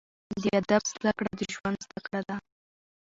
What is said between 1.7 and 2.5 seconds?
زده کړه ده.